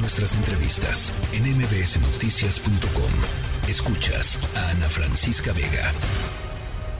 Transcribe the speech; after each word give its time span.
Nuestras 0.00 0.36
entrevistas 0.36 1.12
en 1.32 1.42
mbsnoticias.com. 1.58 3.68
Escuchas 3.68 4.38
a 4.56 4.70
Ana 4.70 4.88
Francisca 4.88 5.52
Vega. 5.52 5.92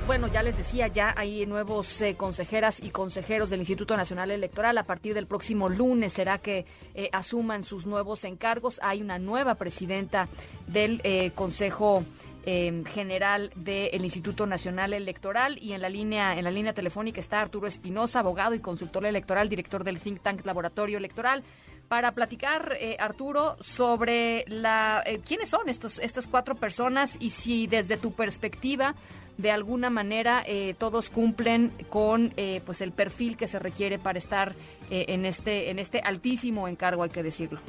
Bueno, 0.09 0.27
ya 0.27 0.43
les 0.43 0.57
decía, 0.57 0.89
ya 0.89 1.15
hay 1.17 1.47
nuevos 1.47 2.03
eh, 2.03 2.17
consejeras 2.17 2.83
y 2.83 2.91
consejeros 2.91 3.51
del 3.51 3.61
Instituto 3.61 3.97
Nacional 3.97 4.33
Electoral. 4.33 4.77
A 4.79 4.83
partir 4.83 5.15
del 5.15 5.29
próximo 5.29 5.69
lunes 5.69 6.13
será 6.13 6.39
que 6.39 6.67
eh, 6.95 7.09
asuman 7.13 7.63
sus 7.63 7.87
nuevos 7.87 8.25
encargos. 8.25 8.81
Hay 8.83 9.01
una 9.01 9.21
nueva 9.21 9.55
presidenta 9.55 10.29
del 10.67 11.01
eh, 11.05 11.31
Consejo 11.35 12.05
general 12.45 13.53
del 13.57 14.03
Instituto 14.03 14.47
Nacional 14.47 14.95
Electoral 14.95 15.59
y 15.61 15.75
en 15.75 15.83
la 15.83 15.91
línea 15.91 16.39
en 16.39 16.45
la 16.45 16.51
línea 16.51 16.73
telefónica 16.73 17.21
está 17.21 17.43
Arturo 17.43 17.67
Espinosa, 17.67 18.21
abogado 18.21 18.55
y 18.55 18.61
consultor 18.61 19.05
electoral, 19.05 19.51
director 19.51 19.85
del 19.85 20.01
think 20.01 20.23
tank 20.23 20.47
Laboratorio 20.47 20.97
Electoral 20.97 21.45
para 21.89 22.13
platicar, 22.13 22.77
eh, 22.79 22.97
Arturo, 22.99 23.57
sobre 23.61 24.45
la, 24.47 25.03
eh, 25.07 25.21
quiénes 25.27 25.49
son 25.49 25.69
estos, 25.69 25.99
estas 25.99 26.27
cuatro 26.27 26.55
personas 26.55 27.17
y 27.21 27.31
si 27.31 27.67
desde 27.67 27.97
tu 27.97 28.13
perspectiva, 28.13 28.95
de 29.39 29.51
alguna 29.51 29.89
manera, 29.89 30.43
eh, 30.47 30.75
todos 30.79 31.11
cumplen 31.11 31.71
con 31.89 32.33
pues 32.67 32.81
el 32.81 32.91
perfil 32.91 33.37
que 33.37 33.47
se 33.47 33.61
requiere 33.61 33.99
para 33.99 34.19
estar 34.19 34.55
en, 34.91 35.25
este, 35.25 35.71
en 35.71 35.79
este 35.79 36.01
altísimo 36.01 36.67
encargo, 36.67 37.05
hay 37.05 37.11
que 37.11 37.23
decirlo. 37.23 37.61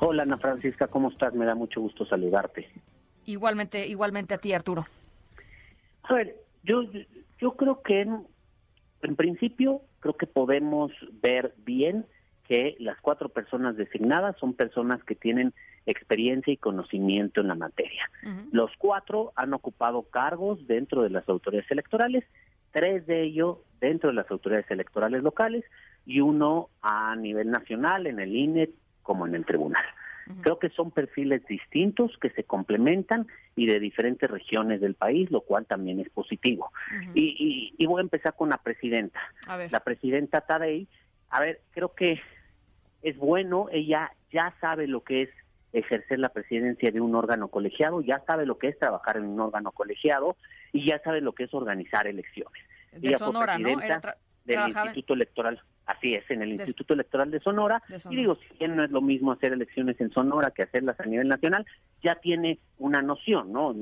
Hola, 0.00 0.24
Ana 0.24 0.36
Francisca, 0.36 0.88
¿cómo 0.88 1.10
estás? 1.10 1.32
Me 1.32 1.46
da 1.46 1.54
mucho 1.54 1.80
gusto 1.80 2.04
saludarte. 2.06 2.68
Igualmente, 3.24 3.86
igualmente 3.86 4.34
a 4.34 4.38
ti, 4.38 4.52
Arturo. 4.52 4.86
A 6.02 6.14
ver, 6.14 6.34
yo, 6.64 6.82
yo 7.38 7.52
creo 7.52 7.80
que 7.82 8.00
en, 8.00 8.26
en 9.02 9.14
principio 9.14 9.82
creo 10.00 10.16
que 10.16 10.26
podemos 10.26 10.90
ver 11.22 11.54
bien 11.58 12.04
que 12.48 12.76
las 12.80 12.98
cuatro 13.00 13.28
personas 13.28 13.76
designadas 13.76 14.36
son 14.38 14.54
personas 14.54 15.04
que 15.04 15.14
tienen 15.14 15.52
experiencia 15.84 16.52
y 16.52 16.56
conocimiento 16.56 17.42
en 17.42 17.48
la 17.48 17.54
materia. 17.54 18.10
Los 18.50 18.70
cuatro 18.78 19.32
han 19.36 19.52
ocupado 19.52 20.02
cargos 20.04 20.66
dentro 20.66 21.02
de 21.02 21.10
las 21.10 21.28
autoridades 21.28 21.70
electorales, 21.70 22.24
tres 22.72 23.06
de 23.06 23.22
ellos 23.22 23.58
dentro 23.80 24.08
de 24.08 24.16
las 24.16 24.30
autoridades 24.30 24.70
electorales 24.70 25.22
locales 25.22 25.64
y 26.06 26.20
uno 26.20 26.70
a 26.80 27.14
nivel 27.16 27.50
nacional 27.50 28.06
en 28.06 28.18
el 28.18 28.34
INE 28.34 28.70
como 29.02 29.26
en 29.26 29.34
el 29.34 29.44
tribunal. 29.44 29.84
Creo 30.42 30.58
que 30.58 30.68
son 30.68 30.90
perfiles 30.90 31.42
distintos 31.46 32.18
que 32.20 32.28
se 32.30 32.44
complementan 32.44 33.26
y 33.56 33.64
de 33.64 33.80
diferentes 33.80 34.30
regiones 34.30 34.78
del 34.82 34.94
país, 34.94 35.30
lo 35.30 35.40
cual 35.40 35.64
también 35.64 36.00
es 36.00 36.10
positivo. 36.10 36.70
y, 37.14 37.72
y, 37.78 37.86
voy 37.86 38.00
a 38.00 38.02
empezar 38.02 38.34
con 38.36 38.50
la 38.50 38.58
presidenta. 38.58 39.18
La 39.70 39.80
presidenta 39.80 40.42
Tadei, 40.42 40.86
a 41.30 41.40
ver, 41.40 41.62
creo 41.70 41.94
que 41.94 42.20
es 43.02 43.16
bueno, 43.16 43.66
ella 43.70 44.12
ya 44.32 44.54
sabe 44.60 44.86
lo 44.86 45.02
que 45.02 45.22
es 45.22 45.30
ejercer 45.72 46.18
la 46.18 46.30
presidencia 46.30 46.90
de 46.90 47.00
un 47.00 47.14
órgano 47.14 47.48
colegiado, 47.48 48.00
ya 48.00 48.22
sabe 48.26 48.46
lo 48.46 48.58
que 48.58 48.68
es 48.68 48.78
trabajar 48.78 49.16
en 49.18 49.26
un 49.26 49.40
órgano 49.40 49.72
colegiado 49.72 50.36
y 50.72 50.86
ya 50.88 50.98
sabe 51.00 51.20
lo 51.20 51.32
que 51.32 51.44
es 51.44 51.54
organizar 51.54 52.06
elecciones. 52.06 52.62
De 52.92 53.14
Sonora, 53.14 53.58
¿no? 53.58 53.76
del 54.44 54.68
Instituto 54.68 55.12
Electoral, 55.12 55.60
así 55.84 56.14
es, 56.14 56.28
en 56.30 56.40
el 56.40 56.52
Instituto 56.52 56.94
Electoral 56.94 57.30
de 57.30 57.40
Sonora. 57.40 57.82
Y 58.08 58.16
digo, 58.16 58.36
si 58.36 58.58
bien 58.58 58.76
no 58.76 58.82
es 58.82 58.90
lo 58.90 59.02
mismo 59.02 59.32
hacer 59.32 59.52
elecciones 59.52 60.00
en 60.00 60.10
Sonora 60.10 60.52
que 60.52 60.62
hacerlas 60.62 60.98
a 61.00 61.04
nivel 61.04 61.28
nacional, 61.28 61.66
ya 62.02 62.14
tiene 62.14 62.58
una 62.78 63.02
noción, 63.02 63.52
¿no? 63.52 63.74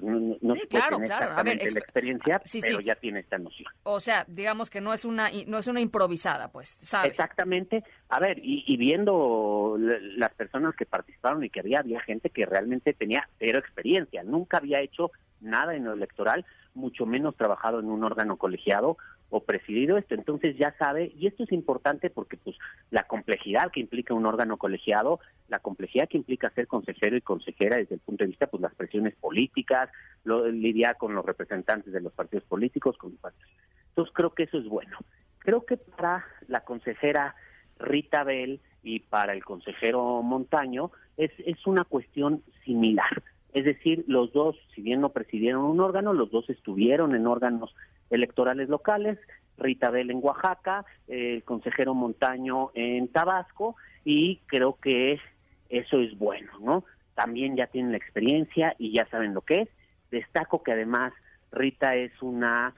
No, 0.00 0.54
sí, 0.54 0.66
claro, 0.68 0.98
claro. 0.98 1.42
la 1.42 1.52
experiencia, 1.52 2.36
ah, 2.36 2.58
pero 2.60 2.80
ya 2.80 2.94
tiene 2.96 3.20
esta 3.20 3.38
noción. 3.38 3.72
O 3.84 4.00
sea, 4.00 4.24
digamos 4.28 4.70
que 4.70 4.80
no 4.80 4.92
es 4.92 5.04
una 5.04 5.30
no 5.46 5.58
es 5.58 5.66
una 5.66 5.80
improvisada, 5.80 6.50
pues, 6.50 6.78
¿sabe? 6.82 7.08
Exactamente. 7.08 7.84
A 8.08 8.20
ver, 8.20 8.38
y, 8.42 8.76
viendo 8.76 9.76
las 9.78 10.32
personas 10.34 10.74
que 10.74 10.86
participaron 10.86 11.44
y 11.44 11.50
que 11.50 11.60
había 11.60 11.80
había 11.80 12.00
gente 12.00 12.30
que 12.30 12.46
realmente 12.46 12.92
tenía 12.94 13.28
cero 13.38 13.58
experiencia, 13.58 14.22
nunca 14.22 14.58
había 14.58 14.80
hecho 14.80 15.10
nada 15.40 15.74
en 15.74 15.84
lo 15.84 15.92
electoral, 15.92 16.44
mucho 16.74 17.06
menos 17.06 17.36
trabajado 17.36 17.80
en 17.80 17.86
un 17.86 18.04
órgano 18.04 18.36
colegiado 18.36 18.96
o 19.30 19.40
presidido 19.40 19.98
esto. 19.98 20.14
Entonces 20.14 20.56
ya 20.56 20.74
sabe, 20.78 21.12
y 21.16 21.26
esto 21.26 21.44
es 21.44 21.52
importante 21.52 22.10
porque 22.10 22.36
pues 22.36 22.56
la 22.90 23.04
complejidad 23.04 23.70
que 23.70 23.80
implica 23.80 24.14
un 24.14 24.26
órgano 24.26 24.56
colegiado, 24.56 25.20
la 25.48 25.58
complejidad 25.58 26.08
que 26.08 26.16
implica 26.16 26.50
ser 26.50 26.66
consejero 26.66 27.16
y 27.16 27.20
consejera 27.20 27.76
desde 27.76 27.96
el 27.96 28.00
punto 28.00 28.24
de 28.24 28.28
vista 28.28 28.46
pues 28.46 28.62
las 28.62 28.74
presiones 28.74 29.14
políticas, 29.16 29.90
lo, 30.24 30.48
lidiar 30.48 30.96
con 30.96 31.14
los 31.14 31.24
representantes 31.24 31.92
de 31.92 32.00
los 32.00 32.12
partidos 32.12 32.44
políticos, 32.44 32.96
con 32.96 33.12
los 33.12 33.20
partidos. 33.20 33.50
Entonces 33.90 34.14
creo 34.14 34.30
que 34.30 34.44
eso 34.44 34.58
es 34.58 34.66
bueno. 34.66 34.96
Creo 35.38 35.64
que 35.64 35.76
para 35.76 36.24
la 36.46 36.60
consejera 36.60 37.34
Rita 37.78 38.24
Bell 38.24 38.60
y 38.82 39.00
para 39.00 39.32
el 39.32 39.44
consejero 39.44 40.22
Montaño 40.22 40.90
es, 41.16 41.30
es 41.44 41.66
una 41.66 41.84
cuestión 41.84 42.42
similar. 42.64 43.22
Es 43.52 43.64
decir, 43.64 44.04
los 44.06 44.32
dos, 44.32 44.56
si 44.74 44.82
bien 44.82 45.00
no 45.00 45.08
presidieron 45.10 45.64
un 45.64 45.80
órgano, 45.80 46.12
los 46.12 46.30
dos 46.30 46.48
estuvieron 46.50 47.14
en 47.14 47.26
órganos 47.26 47.74
electorales 48.10 48.68
locales, 48.68 49.18
Rita 49.56 49.90
Bell 49.90 50.10
en 50.10 50.20
Oaxaca, 50.22 50.84
el 51.08 51.42
consejero 51.44 51.94
Montaño 51.94 52.70
en 52.74 53.08
Tabasco, 53.08 53.76
y 54.04 54.40
creo 54.46 54.78
que 54.80 55.20
eso 55.68 56.00
es 56.00 56.16
bueno, 56.16 56.52
¿no? 56.60 56.84
También 57.14 57.56
ya 57.56 57.66
tienen 57.66 57.92
la 57.92 57.98
experiencia 57.98 58.74
y 58.78 58.92
ya 58.92 59.06
saben 59.08 59.34
lo 59.34 59.42
que 59.42 59.62
es. 59.62 59.68
Destaco 60.10 60.62
que 60.62 60.72
además 60.72 61.12
Rita 61.50 61.96
es 61.96 62.12
una 62.22 62.74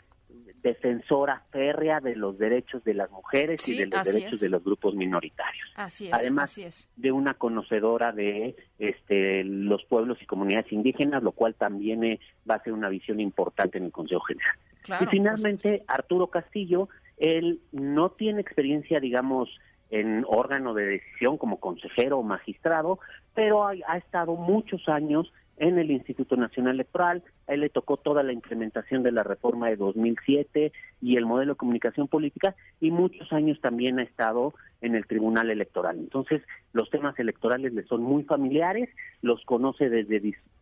defensora 0.63 1.43
férrea 1.51 2.01
de 2.01 2.17
los 2.17 2.39
derechos 2.39 2.85
de 2.85 2.95
las 2.95 3.11
mujeres 3.11 3.67
y 3.69 3.77
de 3.77 3.87
los 3.87 4.05
derechos 4.05 4.41
de 4.41 4.49
los 4.49 4.63
grupos 4.63 4.95
minoritarios. 4.95 5.69
Así 5.75 6.07
es, 6.09 6.13
Además 6.13 6.89
de 6.97 7.13
una 7.13 7.35
conocedora 7.35 8.13
de 8.13 8.57
este, 8.79 9.45
los 9.45 9.85
pueblos 9.85 10.19
y 10.21 10.27
comunidades 10.27 10.71
indígenas, 10.73 11.23
lo 11.23 11.33
cual 11.33 11.55
también 11.55 12.05
eh, 12.05 12.21
va 12.49 12.57
a 12.57 12.63
ser 12.63 12.73
una 12.73 12.89
visión 12.89 13.21
importante 13.21 13.79
en 13.79 13.85
el 13.85 13.93
Consejo 13.93 14.21
General. 14.23 14.57
Y 14.89 15.07
finalmente, 15.07 15.85
Arturo 15.87 16.29
Castillo, 16.29 16.89
él 17.17 17.61
no 17.73 18.11
tiene 18.11 18.41
experiencia, 18.41 19.01
digamos, 19.01 19.49
en 19.91 20.25
órgano 20.29 20.73
de 20.75 20.87
decisión 20.87 21.37
como 21.37 21.59
consejero 21.59 22.19
o 22.19 22.23
magistrado, 22.23 23.01
pero 23.35 23.67
ha 23.67 23.97
estado 23.97 24.37
muchos 24.37 24.89
años 24.89 25.33
en 25.61 25.79
el 25.79 25.91
Instituto 25.91 26.37
Nacional 26.37 26.75
Electoral. 26.75 27.23
A 27.47 27.53
él 27.53 27.61
le 27.61 27.69
tocó 27.69 27.99
toda 27.99 28.23
la 28.23 28.33
implementación 28.33 29.03
de 29.03 29.13
la 29.13 29.23
reforma 29.23 29.69
de 29.69 29.77
2007 29.77 30.73
y 31.03 31.17
el 31.17 31.27
modelo 31.27 31.53
de 31.53 31.59
comunicación 31.59 32.09
política 32.09 32.57
y 32.81 32.91
muchos 32.91 33.33
años 33.33 33.61
también 33.61 33.99
ha 33.99 34.03
estado 34.03 34.55
en 34.81 34.95
el 34.95 35.07
Tribunal 35.07 35.51
Electoral. 35.51 35.99
Entonces, 35.99 36.43
los 36.73 36.89
temas 36.91 37.19
electorales 37.19 37.75
le 37.75 37.85
son 37.85 38.03
muy 38.03 38.25
familiares, 38.25 38.89
los 39.21 39.45
conoce 39.45 39.91
desde 39.91 40.21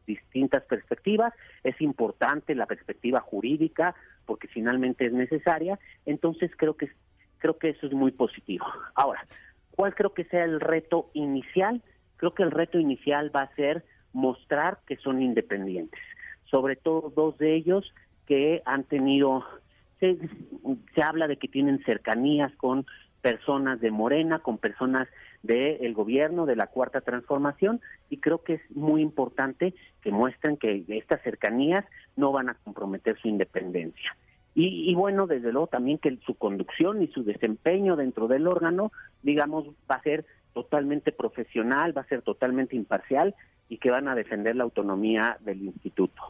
distintas 0.09 0.65
perspectivas. 0.65 1.33
Es 1.63 1.81
importante 1.81 2.57
la 2.57 2.67
perspectiva 2.67 3.21
jurídica 3.21 3.95
porque 4.27 4.49
finalmente 4.49 5.07
es 5.07 5.13
necesaria. 5.13 5.79
Entonces, 6.05 6.51
creo 6.57 6.77
que 6.77 6.91
creo 7.39 7.57
que 7.57 7.69
eso 7.69 7.87
es 7.87 7.93
muy 7.93 8.11
positivo. 8.11 8.67
Ahora, 8.97 9.25
¿cuál 9.71 9.95
creo 9.95 10.13
que 10.13 10.25
sea 10.25 10.45
el 10.45 10.61
reto 10.61 11.11
inicial? 11.15 11.83
Creo 12.17 12.35
que 12.35 12.43
el 12.43 12.51
reto 12.51 12.81
inicial 12.81 13.35
va 13.35 13.43
a 13.43 13.55
ser 13.55 13.85
mostrar 14.13 14.79
que 14.87 14.97
son 14.97 15.23
independientes. 15.23 16.01
Sobre 16.51 16.77
todo 16.77 17.13
dos 17.15 17.39
de 17.39 17.55
ellos 17.55 17.93
que 18.27 18.63
han 18.65 18.85
tenido, 18.85 19.45
se, 20.01 20.19
habla 21.03 21.29
de 21.29 21.37
que 21.37 21.49
tienen 21.49 21.83
cercanías 21.85 22.53
con 22.57 22.87
personas 23.21 23.81
de 23.81 23.91
Morena, 23.91 24.41
con 24.41 24.59
personas 24.59 25.09
del 25.43 25.95
gobierno, 25.95 26.47
de 26.47 26.56
la 26.56 26.67
cuarta 26.67 27.01
transformación, 27.01 27.81
y 28.11 28.19
creo 28.19 28.43
que 28.43 28.55
es 28.55 28.71
muy 28.71 29.03
importante 29.03 29.75
que 30.03 30.11
muestren 30.11 30.56
que 30.56 30.84
estas 30.89 31.23
cercanías 31.23 31.84
no 32.17 32.33
van 32.33 32.49
a 32.49 32.55
comprometer 32.55 33.19
su 33.21 33.29
independencia. 33.29 34.17
Y, 34.55 34.91
y, 34.91 34.95
bueno, 34.95 35.27
desde 35.27 35.53
luego 35.53 35.69
también 35.69 35.99
que 35.99 36.17
su 36.27 36.34
conducción 36.34 37.03
y 37.03 37.06
su 37.09 37.23
desempeño 37.23 37.95
dentro 37.95 38.27
del 38.27 38.49
órgano, 38.49 38.91
digamos, 39.23 39.69
va 39.89 39.97
a 39.97 40.03
ser 40.03 40.25
totalmente 40.53 41.12
profesional, 41.12 41.97
va 41.97 42.03
a 42.03 42.09
ser 42.09 42.23
totalmente 42.23 42.75
imparcial 42.75 43.37
y 43.69 43.79
que 43.79 43.91
van 43.91 44.09
a 44.09 44.17
defender 44.17 44.56
la 44.56 44.65
autonomía 44.65 45.37
del 45.41 45.62
instituto. 45.62 46.20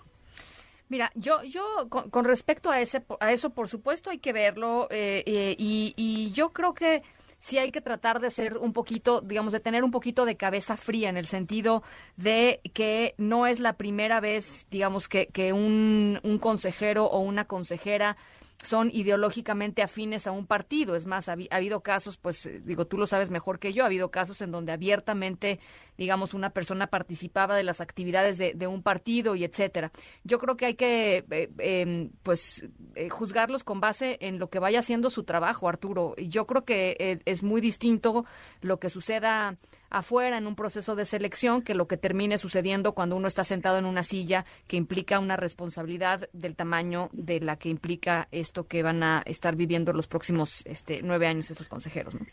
Mira, 0.89 1.11
yo, 1.15 1.43
yo 1.43 1.89
con, 1.89 2.25
respecto 2.25 2.71
a 2.71 2.81
ese, 2.81 3.05
a 3.21 3.33
eso, 3.33 3.51
por 3.51 3.69
supuesto, 3.69 4.11
hay 4.11 4.19
que 4.19 4.33
verlo 4.33 4.89
eh, 4.91 5.23
eh, 5.27 5.55
y, 5.59 5.93
y 5.97 6.31
yo 6.33 6.53
creo 6.53 6.73
que 6.73 7.03
sí 7.39 7.59
hay 7.59 7.71
que 7.71 7.81
tratar 7.81 8.21
de 8.21 8.31
ser 8.31 8.59
un 8.59 8.73
poquito, 8.73 9.21
digamos, 9.21 9.53
de 9.53 9.61
tener 9.61 9.85
un 9.85 9.91
poquito 9.91 10.25
de 10.25 10.37
cabeza 10.37 10.77
fría 10.77 11.09
en 11.09 11.17
el 11.17 11.27
sentido 11.27 11.83
de 12.17 12.61
que 12.75 13.15
no 13.17 13.47
es 13.47 13.61
la 13.61 13.75
primera 13.75 14.21
vez, 14.21 14.67
digamos, 14.71 15.09
que, 15.09 15.27
que 15.27 15.53
un, 15.53 16.21
un 16.23 16.39
consejero 16.39 17.05
o 17.07 17.21
una 17.21 17.45
consejera 17.45 18.17
son 18.63 18.91
ideológicamente 18.93 19.83
afines 19.83 20.27
a 20.27 20.33
un 20.33 20.47
partido. 20.47 20.97
Es 20.97 21.07
más, 21.07 21.29
ha, 21.29 21.37
habido 21.51 21.81
casos, 21.81 22.17
pues 22.19 22.47
eh, 22.47 22.61
digo, 22.65 22.87
tú 22.87 22.99
lo 22.99 23.07
sabes 23.07 23.31
mejor 23.31 23.59
que 23.59 23.73
yo, 23.73 23.85
ha 23.85 23.87
habido 23.87 24.11
casos 24.11 24.43
en 24.43 24.51
donde 24.51 24.73
abiertamente, 24.73 25.61
digamos, 25.97 26.35
una 26.35 26.51
persona 26.51 26.89
participaba 26.89 27.57
de 27.57 27.63
las 27.63 27.81
actividades 27.81 28.37
de, 28.39 28.67
un 28.67 28.83
partido 28.83 29.37
y 29.37 29.45
etcétera. 29.45 29.93
Yo 30.25 30.39
creo 30.39 30.57
que 30.57 30.67
hay 30.67 30.75
que, 30.75 31.25
eh, 31.31 31.51
em, 31.59 32.11
pues, 32.23 32.67
eh, 32.95 33.09
juzgarlos 33.09 33.63
con 33.65 33.81
base 33.81 34.19
en 34.21 34.39
lo 34.39 34.51
que 34.51 34.59
vaya 34.59 34.81
haciendo 34.81 35.11
su 35.11 35.23
trabajo, 35.23 35.69
Arturo. 35.69 36.15
Yo 36.17 36.47
creo 36.47 36.65
que 36.65 37.21
es 37.25 37.43
muy 37.43 37.61
distinto 37.61 38.25
lo 38.61 38.79
que 38.79 38.91
suceda 38.91 39.57
afuera 39.91 40.39
en 40.39 40.47
un 40.47 40.55
proceso 40.55 40.97
de 40.97 41.05
selección 41.05 41.63
que 41.63 41.75
lo 41.75 41.87
que 41.87 41.97
termine 41.97 42.39
sucediendo 42.39 42.93
cuando 42.93 43.17
uno 43.17 43.29
está 43.29 43.45
sentado 43.45 43.79
en 43.79 43.85
una 43.85 44.03
silla 44.03 44.45
que 44.67 44.77
implica 44.77 45.19
una 45.19 45.37
responsabilidad 45.37 46.29
del 46.33 46.57
tamaño 46.57 47.09
de 47.13 47.41
la 47.41 47.57
que 47.57 47.69
implica 47.69 48.29
esto 48.31 48.67
que 48.67 48.83
van 48.83 49.03
a 49.03 49.23
estar 49.27 49.57
viviendo 49.57 49.93
los 49.93 50.07
próximos 50.07 50.65
este, 50.67 51.01
nueve 51.03 51.27
años 51.27 51.51
estos 51.51 51.69
consejeros. 51.69 52.15
¿no? 52.15 52.27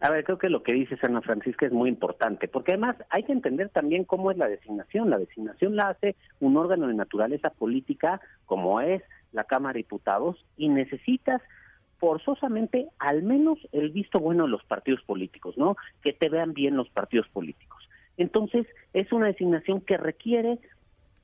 A 0.00 0.10
ver, 0.10 0.24
creo 0.24 0.38
que 0.38 0.48
lo 0.48 0.62
que 0.62 0.72
dice 0.72 0.96
Ana 1.02 1.22
Francisca 1.22 1.66
es 1.66 1.72
muy 1.72 1.88
importante, 1.88 2.46
porque 2.46 2.72
además 2.72 2.96
hay 3.10 3.24
que 3.24 3.32
entender 3.32 3.68
también 3.70 4.04
cómo 4.04 4.30
es 4.30 4.38
la 4.38 4.48
designación. 4.48 5.10
La 5.10 5.18
designación 5.18 5.74
la 5.74 5.88
hace 5.88 6.14
un 6.38 6.56
órgano 6.56 6.86
de 6.86 6.94
naturaleza 6.94 7.50
política 7.50 8.20
como 8.46 8.80
es 8.80 9.02
la 9.32 9.44
Cámara 9.44 9.72
de 9.72 9.78
Diputados 9.78 10.46
y 10.56 10.68
necesitas 10.68 11.42
forzosamente 11.98 12.88
al 12.98 13.22
menos 13.22 13.58
el 13.72 13.90
visto 13.90 14.18
bueno 14.18 14.44
de 14.44 14.50
los 14.50 14.64
partidos 14.64 15.02
políticos, 15.02 15.56
¿no? 15.58 15.76
Que 16.02 16.12
te 16.12 16.28
vean 16.28 16.54
bien 16.54 16.76
los 16.76 16.88
partidos 16.90 17.28
políticos. 17.28 17.88
Entonces, 18.16 18.66
es 18.92 19.12
una 19.12 19.26
designación 19.26 19.80
que 19.80 19.96
requiere, 19.96 20.58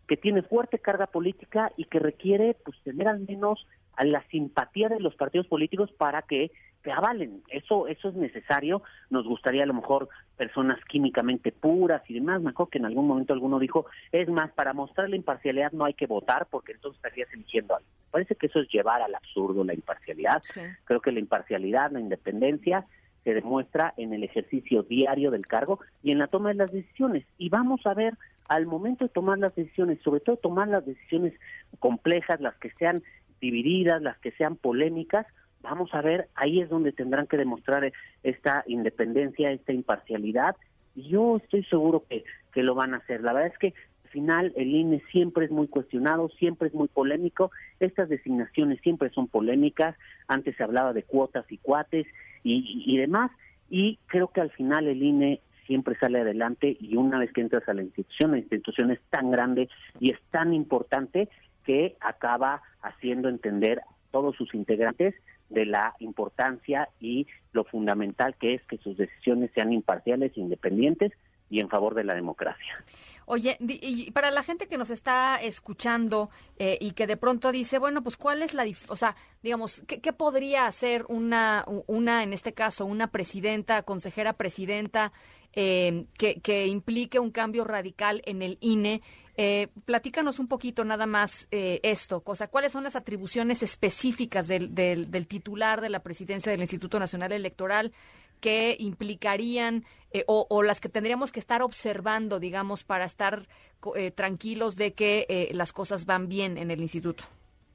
que 0.06 0.16
tiene 0.16 0.42
fuerte 0.42 0.78
carga 0.78 1.06
política 1.06 1.72
y 1.76 1.84
que 1.84 1.98
requiere, 1.98 2.56
pues, 2.64 2.78
tener 2.82 3.08
al 3.08 3.20
menos 3.20 3.66
a 3.96 4.04
la 4.04 4.22
simpatía 4.28 4.88
de 4.88 5.00
los 5.00 5.14
partidos 5.14 5.46
políticos 5.46 5.90
para 5.92 6.22
que 6.22 6.50
te 6.82 6.92
avalen. 6.92 7.42
Eso, 7.48 7.88
eso 7.88 8.08
es 8.10 8.14
necesario. 8.14 8.82
Nos 9.08 9.26
gustaría 9.26 9.62
a 9.62 9.66
lo 9.66 9.74
mejor 9.74 10.08
personas 10.36 10.78
químicamente 10.84 11.50
puras 11.50 12.02
y 12.08 12.14
demás. 12.14 12.42
Me 12.42 12.50
acuerdo 12.50 12.70
que 12.70 12.78
en 12.78 12.84
algún 12.84 13.08
momento 13.08 13.32
alguno 13.32 13.58
dijo, 13.58 13.86
es 14.12 14.28
más, 14.28 14.52
para 14.52 14.74
mostrar 14.74 15.08
la 15.08 15.16
imparcialidad 15.16 15.72
no 15.72 15.86
hay 15.86 15.94
que 15.94 16.06
votar 16.06 16.46
porque 16.50 16.72
entonces 16.72 16.98
estarías 17.02 17.32
eligiendo 17.32 17.74
algo. 17.76 17.88
Parece 18.10 18.36
que 18.36 18.46
eso 18.46 18.60
es 18.60 18.68
llevar 18.68 19.00
al 19.00 19.14
absurdo 19.14 19.64
la 19.64 19.74
imparcialidad. 19.74 20.42
Creo 20.84 21.00
que 21.00 21.10
la 21.10 21.20
imparcialidad, 21.20 21.90
la 21.90 22.00
independencia 22.00 22.84
se 23.24 23.32
demuestra 23.32 23.94
en 23.96 24.12
el 24.12 24.22
ejercicio 24.22 24.82
diario 24.82 25.30
del 25.30 25.46
cargo 25.46 25.80
y 26.02 26.12
en 26.12 26.18
la 26.18 26.26
toma 26.26 26.50
de 26.50 26.56
las 26.56 26.70
decisiones. 26.70 27.24
Y 27.38 27.48
vamos 27.48 27.80
a 27.86 27.94
ver 27.94 28.14
al 28.48 28.66
momento 28.66 29.06
de 29.06 29.10
tomar 29.10 29.38
las 29.38 29.54
decisiones, 29.54 29.98
sobre 30.02 30.20
todo 30.20 30.36
tomar 30.36 30.68
las 30.68 30.84
decisiones 30.84 31.32
complejas, 31.78 32.40
las 32.40 32.54
que 32.56 32.70
sean 32.78 33.02
divididas, 33.40 34.02
las 34.02 34.18
que 34.18 34.32
sean 34.32 34.56
polémicas, 34.56 35.26
vamos 35.62 35.92
a 35.94 36.02
ver, 36.02 36.28
ahí 36.34 36.60
es 36.60 36.68
donde 36.68 36.92
tendrán 36.92 37.26
que 37.26 37.36
demostrar 37.36 37.90
esta 38.22 38.64
independencia, 38.66 39.50
esta 39.50 39.72
imparcialidad, 39.72 40.56
y 40.94 41.08
yo 41.08 41.38
estoy 41.38 41.64
seguro 41.64 42.04
que, 42.08 42.24
que 42.52 42.62
lo 42.62 42.74
van 42.74 42.94
a 42.94 42.98
hacer. 42.98 43.22
La 43.22 43.32
verdad 43.32 43.52
es 43.52 43.58
que 43.58 43.74
al 44.04 44.10
final 44.10 44.52
el 44.56 44.68
INE 44.68 45.02
siempre 45.10 45.46
es 45.46 45.50
muy 45.50 45.66
cuestionado, 45.66 46.28
siempre 46.38 46.68
es 46.68 46.74
muy 46.74 46.88
polémico, 46.88 47.50
estas 47.80 48.08
designaciones 48.08 48.80
siempre 48.82 49.10
son 49.10 49.26
polémicas, 49.26 49.96
antes 50.28 50.54
se 50.56 50.62
hablaba 50.62 50.92
de 50.92 51.02
cuotas 51.02 51.50
y 51.50 51.58
cuates 51.58 52.06
y, 52.44 52.84
y 52.86 52.96
demás, 52.98 53.30
y 53.70 53.98
creo 54.06 54.28
que 54.28 54.42
al 54.42 54.50
final 54.50 54.86
el 54.86 55.02
INE 55.02 55.40
siempre 55.66 55.96
sale 55.98 56.20
adelante 56.20 56.76
y 56.80 56.96
una 56.96 57.18
vez 57.18 57.32
que 57.32 57.40
entras 57.40 57.68
a 57.68 57.74
la 57.74 57.82
institución, 57.82 58.32
la 58.32 58.38
institución 58.38 58.90
es 58.90 59.00
tan 59.10 59.30
grande 59.30 59.68
y 60.00 60.10
es 60.10 60.20
tan 60.30 60.52
importante 60.52 61.28
que 61.64 61.96
acaba 62.00 62.62
haciendo 62.82 63.28
entender 63.28 63.80
a 63.80 63.94
todos 64.10 64.36
sus 64.36 64.54
integrantes 64.54 65.14
de 65.50 65.66
la 65.66 65.94
importancia 66.00 66.88
y 67.00 67.26
lo 67.52 67.64
fundamental 67.64 68.34
que 68.36 68.54
es 68.54 68.62
que 68.64 68.78
sus 68.78 68.96
decisiones 68.96 69.50
sean 69.54 69.72
imparciales, 69.72 70.36
independientes 70.36 71.12
y 71.50 71.60
en 71.60 71.68
favor 71.68 71.94
de 71.94 72.04
la 72.04 72.14
democracia. 72.14 72.84
Oye, 73.26 73.56
y 73.60 74.10
para 74.10 74.30
la 74.30 74.42
gente 74.42 74.66
que 74.66 74.76
nos 74.76 74.90
está 74.90 75.36
escuchando 75.36 76.28
eh, 76.58 76.76
y 76.80 76.92
que 76.92 77.06
de 77.06 77.16
pronto 77.16 77.52
dice, 77.52 77.78
bueno, 77.78 78.02
pues 78.02 78.16
cuál 78.16 78.42
es 78.42 78.52
la, 78.52 78.66
o 78.88 78.96
sea, 78.96 79.16
digamos, 79.42 79.82
¿qué, 79.86 80.12
podría 80.12 80.66
hacer 80.66 81.06
una, 81.08 81.64
una, 81.86 82.22
en 82.22 82.34
este 82.34 82.52
caso, 82.52 82.84
una 82.84 83.10
presidenta, 83.10 83.82
consejera 83.82 84.34
presidenta, 84.34 85.12
eh, 85.54 86.06
que, 86.18 86.40
que 86.40 86.66
implique 86.66 87.18
un 87.18 87.30
cambio 87.30 87.64
radical 87.64 88.20
en 88.26 88.42
el 88.42 88.58
INE? 88.60 89.00
Eh, 89.36 89.68
platícanos 89.84 90.38
un 90.38 90.46
poquito 90.46 90.84
nada 90.84 91.06
más 91.06 91.48
eh, 91.50 91.80
esto, 91.82 92.20
cosa, 92.20 92.46
cuáles 92.46 92.70
son 92.70 92.84
las 92.84 92.94
atribuciones 92.94 93.64
específicas 93.64 94.46
del, 94.46 94.74
del, 94.76 95.26
titular 95.26 95.80
de 95.80 95.88
la 95.88 96.04
presidencia 96.04 96.52
del 96.52 96.60
Instituto 96.60 97.00
Nacional 97.00 97.32
Electoral 97.32 97.92
que 98.40 98.76
implicarían 98.78 99.84
eh, 100.14 100.24
o, 100.26 100.62
las 100.62 100.80
que 100.80 100.88
tendríamos 100.88 101.30
que 101.30 101.40
estar 101.40 101.60
observando, 101.60 102.40
digamos, 102.40 102.84
para 102.84 103.04
estar 103.04 103.46
eh, 103.94 104.10
tranquilos 104.10 104.76
de 104.76 104.94
que 104.94 105.50
las 105.52 105.72
cosas 105.74 106.06
van 106.06 106.28
bien 106.28 106.56
en 106.56 106.70
el 106.70 106.80
instituto. 106.80 107.24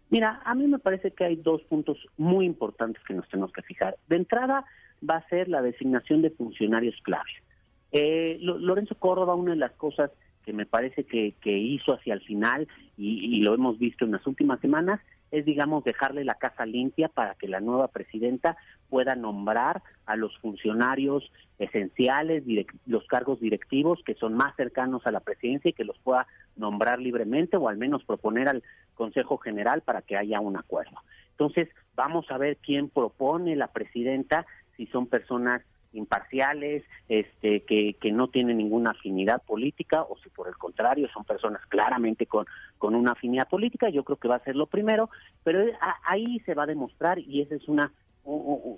Mira, 0.10 0.42
a 0.44 0.56
mí 0.56 0.66
me 0.66 0.80
parece 0.80 1.12
que 1.12 1.26
hay 1.26 1.36
dos 1.36 1.62
puntos 1.64 1.98
muy 2.18 2.46
importantes 2.46 3.04
que 3.04 3.14
nos 3.14 3.30
tenemos 3.30 3.52
que 3.52 3.62
fijar. 3.62 3.96
De 4.08 4.16
entrada 4.16 4.66
va 5.08 5.18
a 5.18 5.30
ser 5.30 5.48
la 5.48 5.62
designación 5.62 6.24
de 6.24 6.32
funcionarios 6.32 6.96
clave. 7.04 7.30
Lorenzo 8.42 8.96
Córdoba, 8.96 9.36
una 9.36 9.52
de 9.52 9.58
las 9.58 9.74
cosas 9.74 10.10
que 10.50 10.54
me 10.54 10.66
parece 10.66 11.04
que, 11.04 11.36
hizo 11.46 11.94
hacia 11.94 12.16
el 12.16 12.22
final, 12.22 12.68
y, 12.98 13.40
lo 13.42 13.54
hemos 13.54 13.78
visto 13.78 14.04
en 14.04 14.14
las 14.14 14.26
últimas 14.26 14.60
semanas, 14.62 15.00
es, 15.30 15.46
digamos, 15.46 15.84
dejarle 15.84 16.26
la 16.26 16.34
casa 16.34 16.66
limpia 16.66 17.08
para 17.08 17.36
que 17.36 17.48
la 17.48 17.60
nueva 17.60 17.90
presidenta 17.90 18.58
pueda 18.90 19.14
nombrar 19.14 19.84
a 20.08 20.16
los 20.16 20.36
funcionarios 20.40 21.32
esenciales, 21.60 22.46
los 22.88 23.06
cargos 23.06 23.40
directivos 23.40 24.00
que 24.04 24.16
son 24.16 24.34
más 24.34 24.56
cercanos 24.56 25.06
a 25.06 25.12
la 25.12 25.20
presidencia 25.20 25.70
y 25.70 25.74
que 25.74 25.84
los 25.84 26.00
pueda 26.00 26.26
nombrar 26.56 26.98
libremente 26.98 27.56
o 27.56 27.70
al 27.70 27.78
menos 27.78 28.04
proponer 28.04 28.50
al 28.50 28.64
Consejo 28.96 29.38
General 29.38 29.82
para 29.82 30.02
que 30.02 30.18
haya 30.18 30.40
un 30.40 30.58
acuerdo. 30.58 30.98
Entonces, 31.30 31.70
vamos 31.96 32.26
a 32.32 32.40
ver 32.40 32.58
quién 32.58 32.90
propone 32.90 33.56
la 33.56 33.68
presidenta, 33.68 34.48
si 34.76 34.88
son 34.88 35.06
personas 35.06 35.62
imparciales, 35.94 36.84
este, 37.08 37.62
que, 37.62 37.96
que 38.00 38.12
no 38.12 38.28
tienen 38.28 38.58
ninguna 38.58 38.92
afinidad 38.92 39.42
política 39.42 40.04
o 40.04 40.18
si 40.24 40.30
por 40.30 40.48
el 40.48 40.56
contrario 40.58 41.08
son 41.14 41.24
personas 41.24 41.66
claramente 41.68 42.26
con, 42.26 42.46
con 42.78 42.96
una 42.96 43.14
afinidad 43.14 43.48
política, 43.48 43.90
yo 43.90 44.04
creo 44.04 44.18
que 44.18 44.28
va 44.28 44.36
a 44.36 44.44
ser 44.44 44.56
lo 44.56 44.68
primero, 44.68 45.10
pero 45.44 45.64
ahí 46.06 46.40
se 46.46 46.54
va 46.54 46.64
a 46.64 46.68
demostrar 46.68 47.20
y 47.20 47.42
esa 47.42 47.56
es 47.56 47.68
una 47.68 47.92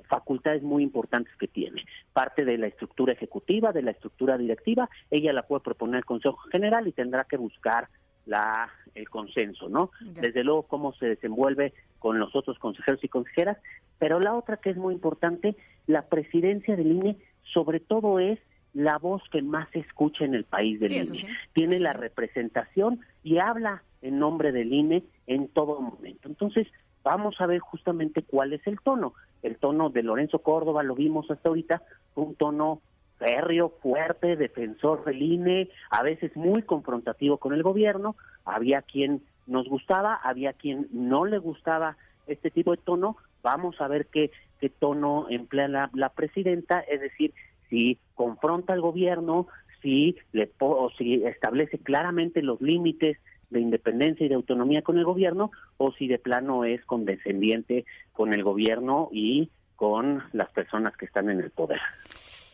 facultades 0.08 0.64
muy 0.64 0.84
importantes 0.84 1.34
que 1.38 1.48
tiene. 1.48 1.84
Parte 2.14 2.46
de 2.46 2.58
la 2.58 2.68
estructura 2.68 3.14
ejecutiva, 3.14 3.74
de 3.74 3.82
la 3.82 3.92
estructura 3.92 4.38
directiva, 4.38 4.90
ella 5.10 5.34
la 5.34 5.44
puede 5.44 5.62
proponer 5.62 5.98
el 5.98 6.06
Consejo 6.06 6.38
General 6.52 6.88
y 6.88 6.94
tendrá 6.94 7.26
que 7.26 7.38
buscar 7.38 7.90
la 8.26 8.70
el 8.94 9.10
consenso, 9.10 9.70
¿no? 9.70 9.92
Desde 10.02 10.44
luego 10.44 10.64
cómo 10.64 10.94
se 10.94 11.08
desenvuelve 11.08 11.74
con 12.00 12.20
los 12.20 12.36
otros 12.36 12.60
consejeros 12.60 13.04
y 13.04 13.08
consejeras, 13.08 13.58
pero 14.00 14.20
la 14.20 14.34
otra 14.34 14.58
que 14.58 14.70
es 14.70 14.78
muy 14.78 14.94
importante, 14.94 15.56
la 15.88 16.04
presidencia 16.04 16.76
del 16.76 16.92
INE 16.92 17.18
sobre 17.54 17.80
todo 17.80 18.20
es 18.20 18.40
la 18.74 18.98
voz 18.98 19.22
que 19.32 19.42
más 19.42 19.70
se 19.72 19.80
escucha 19.80 20.24
en 20.24 20.34
el 20.34 20.46
país 20.46 20.80
del 20.80 20.94
INE. 20.94 21.28
Tiene 21.54 21.80
la 21.80 21.94
representación 21.94 23.02
y 23.24 23.40
habla 23.40 23.84
en 24.02 24.20
nombre 24.20 24.52
del 24.52 24.74
INE 24.74 25.04
en 25.28 25.48
todo 25.50 25.82
momento. 25.82 26.30
Entonces, 26.30 26.68
vamos 27.04 27.36
a 27.40 27.46
ver 27.46 27.60
justamente 27.60 28.24
cuál 28.24 28.54
es 28.54 28.66
el 28.66 28.80
tono. 28.80 29.14
El 29.44 29.58
tono 29.58 29.90
de 29.90 30.04
Lorenzo 30.04 30.40
Córdoba, 30.40 30.84
lo 30.84 30.96
vimos 30.96 31.30
hasta 31.30 31.50
ahorita, 31.50 31.82
un 32.16 32.36
tono 32.36 32.82
férreo, 33.18 33.70
fuerte, 33.82 34.36
defensor 34.36 35.04
del 35.06 35.22
INE, 35.22 35.70
a 35.90 36.02
veces 36.02 36.36
muy 36.36 36.64
confrontativo 36.64 37.38
con 37.38 37.54
el 37.54 37.64
gobierno. 37.64 38.16
Había 38.46 38.82
quien 38.82 39.22
nos 39.48 39.68
gustaba, 39.68 40.16
había 40.16 40.54
quien 40.54 40.88
no 40.92 41.26
le 41.26 41.38
gustaba 41.38 41.98
este 42.26 42.50
tipo 42.50 42.72
de 42.72 42.78
tono. 42.78 43.18
Vamos 43.44 43.80
a 43.82 43.88
ver 43.88 44.08
qué, 44.08 44.32
qué 44.62 44.70
tono 44.70 45.28
emplea 45.30 45.68
la, 45.68 46.10
presidenta, 46.10 46.80
es 46.82 47.02
decir, 47.02 47.34
si 47.70 47.98
confronta 48.16 48.74
al 48.74 48.82
gobierno, 48.82 49.48
si, 49.82 50.16
le, 50.32 50.52
o 50.60 50.90
si 50.98 51.26
establece 51.26 51.80
claramente 51.80 52.44
los 52.44 52.62
límites 52.62 53.18
de 53.50 53.60
independencia 53.60 54.26
y 54.26 54.30
de 54.30 54.36
autonomía 54.36 54.84
con 54.84 54.98
el 54.98 55.04
gobierno, 55.04 55.52
o 55.78 55.92
si 55.92 56.08
de 56.08 56.20
plano 56.20 56.64
es 56.64 56.86
condescendiente 56.86 57.86
con 58.14 58.34
el 58.34 58.44
gobierno 58.44 59.10
y 59.12 59.50
con 59.76 60.24
las 60.32 60.50
personas 60.52 60.96
que 60.96 61.06
están 61.06 61.30
en 61.30 61.42
el 61.42 61.50
poder. 61.50 61.82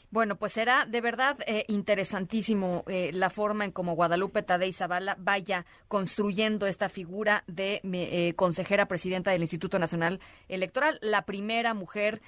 Bueno, 0.10 0.38
pues 0.38 0.54
será 0.54 0.86
de 0.86 1.02
verdad 1.02 1.38
eh, 1.46 1.66
interesantísimo 1.68 2.86
eh, 2.88 3.12
la 3.14 3.30
forma 3.30 3.66
en 3.66 3.72
cómo 3.72 3.94
Guadalupe 3.94 4.42
Tadei 4.42 4.72
Zavala 4.72 5.18
vaya 5.20 5.66
construyendo 5.90 6.66
esta 6.66 6.88
figura 6.88 7.44
de 7.48 7.82
eh, 7.84 8.34
consejera 8.36 8.88
presidenta 8.88 9.32
del 9.32 9.42
Instituto 9.42 9.80
Nacional 9.80 10.22
Electoral, 10.48 10.98
la 11.02 11.24
primera 11.24 11.74
mujer, 11.74 12.22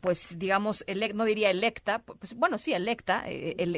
pues 0.00 0.38
digamos, 0.38 0.84
no 1.14 1.24
diría 1.24 1.50
electa, 1.50 2.00
pues 2.00 2.34
bueno, 2.34 2.58
sí, 2.58 2.72
electa, 2.72 3.24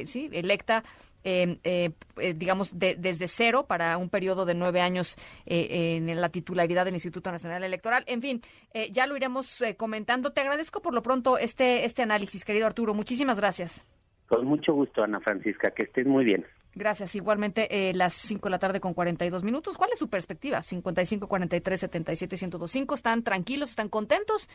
sí, 0.06 0.30
electa 0.32 0.84
Em, 1.22 1.58
eh, 1.64 1.90
eh, 2.16 2.32
digamos, 2.34 2.70
desde 2.74 3.28
cero 3.28 3.66
para 3.66 3.98
un 3.98 4.08
periodo 4.08 4.46
de 4.46 4.54
nueve 4.54 4.80
años 4.80 5.16
eh, 5.44 5.96
en 5.96 6.18
la 6.18 6.30
titularidad 6.30 6.86
del 6.86 6.94
Instituto 6.94 7.30
Nacional 7.30 7.62
Electoral. 7.62 8.04
En 8.06 8.22
fin, 8.22 8.40
eh, 8.72 8.90
ya 8.90 9.06
lo 9.06 9.16
iremos 9.16 9.62
comentando. 9.76 10.32
Te 10.32 10.40
agradezco 10.40 10.80
por 10.80 10.94
lo 10.94 11.02
pronto 11.02 11.36
este, 11.36 11.84
este 11.84 12.02
análisis, 12.02 12.44
querido 12.44 12.66
Arturo. 12.66 12.94
Muchísimas 12.94 13.36
gracias. 13.36 13.84
Con 14.28 14.46
mucho 14.46 14.72
gusto, 14.72 15.02
Ana 15.02 15.20
Francisca. 15.20 15.72
Que 15.72 15.82
estés 15.82 16.06
muy 16.06 16.24
bien. 16.24 16.46
Gracias. 16.74 17.14
Igualmente, 17.14 17.92
las 17.94 18.14
5 18.14 18.46
de 18.46 18.50
la 18.50 18.58
tarde 18.58 18.80
con 18.80 18.94
42 18.94 19.42
minutos. 19.42 19.76
¿Cuál 19.76 19.90
es 19.92 19.98
su 19.98 20.08
perspectiva? 20.08 20.62
55, 20.62 21.26
43, 21.26 21.80
77, 21.80 22.36
125. 22.36 22.94
¿Están 22.94 23.24
tranquilos? 23.24 23.70
¿Están 23.70 23.88
contentos? 23.88 24.48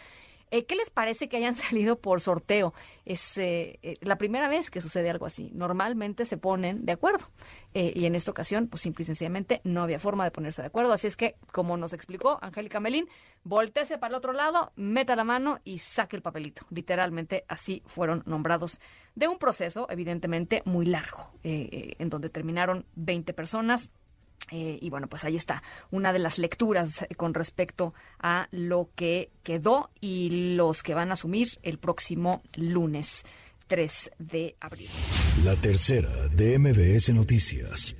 Eh, 0.51 0.65
¿Qué 0.65 0.75
les 0.75 0.89
parece 0.89 1.27
que 1.27 1.37
hayan 1.37 1.55
salido 1.55 1.99
por 1.99 2.21
sorteo? 2.21 2.73
Es 3.05 3.37
eh, 3.37 3.79
eh, 3.81 3.97
la 4.01 4.17
primera 4.17 4.47
vez 4.47 4.71
que 4.71 4.81
sucede 4.81 5.09
algo 5.09 5.25
así. 5.25 5.51
Normalmente 5.53 6.25
se 6.25 6.37
ponen 6.37 6.85
de 6.85 6.93
acuerdo. 6.93 7.29
y 7.73 8.05
en 8.05 8.15
esta 8.15 8.31
ocasión, 8.31 8.67
pues 8.67 8.81
simple 8.81 9.03
y 9.03 9.05
sencillamente 9.05 9.61
no 9.63 9.83
había 9.83 9.99
forma 9.99 10.23
de 10.23 10.31
ponerse 10.31 10.61
de 10.61 10.67
acuerdo. 10.67 10.93
Así 10.93 11.07
es 11.07 11.17
que, 11.17 11.35
como 11.51 11.77
nos 11.77 11.93
explicó 11.93 12.39
Angélica 12.41 12.79
Melín, 12.79 13.09
voltese 13.43 13.97
para 13.97 14.11
el 14.11 14.15
otro 14.15 14.33
lado, 14.33 14.71
meta 14.75 15.15
la 15.15 15.23
mano 15.23 15.59
y 15.63 15.79
saque 15.79 16.15
el 16.15 16.21
papelito. 16.21 16.65
Literalmente 16.69 17.43
así 17.47 17.83
fueron 17.85 18.23
nombrados 18.25 18.79
de 19.15 19.27
un 19.27 19.37
proceso, 19.37 19.87
evidentemente, 19.89 20.61
muy 20.65 20.85
largo, 20.85 21.33
en 21.43 22.09
donde 22.09 22.29
terminaron 22.29 22.85
20 22.95 23.33
personas 23.33 23.91
eh, 24.51 24.77
y 24.81 24.89
bueno, 24.89 25.07
pues 25.07 25.23
ahí 25.25 25.35
está 25.35 25.63
una 25.91 26.13
de 26.13 26.19
las 26.19 26.37
lecturas 26.37 27.05
con 27.17 27.33
respecto 27.33 27.93
a 28.19 28.47
lo 28.51 28.89
que 28.95 29.29
quedó 29.43 29.89
y 30.01 30.55
los 30.55 30.83
que 30.83 30.93
van 30.93 31.09
a 31.09 31.13
asumir 31.13 31.47
el 31.63 31.77
próximo 31.77 32.43
lunes 32.55 33.23
3 33.67 34.11
de 34.19 34.55
abril. 34.59 34.89
La 35.43 35.55
tercera 35.55 36.27
de 36.29 36.59
MBS 36.59 37.13
Noticias. 37.13 37.95